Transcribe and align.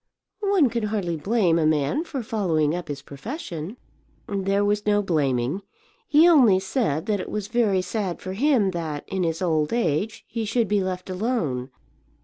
"One 0.49 0.67
can 0.71 0.81
hardly 0.85 1.15
blame 1.15 1.59
a 1.59 1.67
man 1.67 2.03
for 2.05 2.23
following 2.23 2.73
up 2.73 2.87
his 2.87 3.03
profession." 3.03 3.77
"There 4.27 4.65
was 4.65 4.87
no 4.87 5.03
blaming. 5.03 5.61
He 6.07 6.27
only 6.27 6.59
said 6.59 7.05
that 7.05 7.19
it 7.19 7.29
was 7.29 7.47
very 7.47 7.83
sad 7.83 8.19
for 8.19 8.33
him 8.33 8.71
that, 8.71 9.03
in 9.05 9.21
his 9.21 9.43
old 9.43 9.71
age, 9.71 10.25
he 10.27 10.43
should 10.43 10.67
be 10.67 10.81
left 10.81 11.07
alone. 11.07 11.69